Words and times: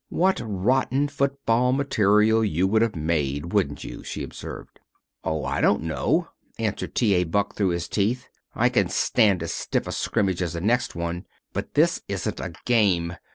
"What 0.09 0.41
rotten 0.43 1.09
football 1.09 1.73
material 1.73 2.43
you 2.43 2.65
would 2.65 2.81
have 2.81 2.95
made, 2.95 3.53
wouldn't 3.53 3.83
you?" 3.83 4.01
she 4.03 4.23
observed. 4.23 4.79
"Oh, 5.23 5.45
I 5.45 5.61
don't 5.61 5.83
know," 5.83 6.29
answered 6.57 6.95
T. 6.95 7.13
A. 7.13 7.23
Buck, 7.23 7.53
through 7.55 7.67
his 7.69 7.87
teeth. 7.87 8.27
"I 8.55 8.67
can 8.69 8.89
stand 8.89 9.43
as 9.43 9.53
stiff 9.53 9.85
a 9.85 9.91
scrimmage 9.91 10.41
as 10.41 10.53
the 10.53 10.61
next 10.61 10.95
one. 10.95 11.27
But 11.53 11.75
this 11.75 12.01
isn't 12.07 12.39
a 12.39 12.53
game. 12.65 13.13